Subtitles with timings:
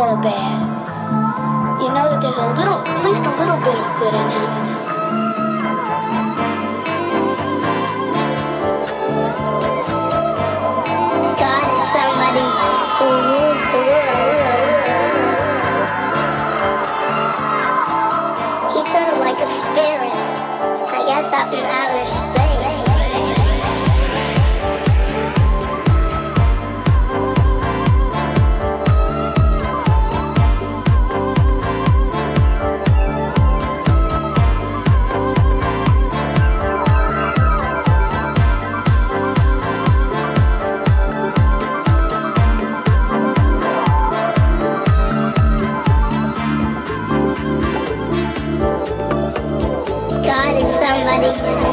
[0.00, 0.16] You know
[2.08, 4.48] that there's a little, at least a little bit of good in him.
[11.36, 12.48] God is somebody
[12.96, 14.88] who rules the world.
[18.72, 20.16] He's sort of like a spirit.
[20.96, 21.89] I guess up and out.
[51.12, 51.69] everybody.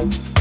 [0.00, 0.40] Thank